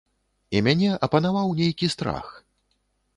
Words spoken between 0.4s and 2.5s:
І мяне апанаваў нейкі страх.